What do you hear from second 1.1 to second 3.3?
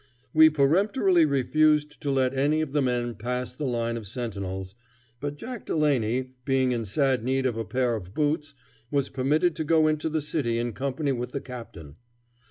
refused to let any of the men